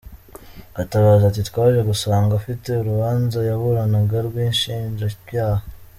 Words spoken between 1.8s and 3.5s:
gusanga afite urubanza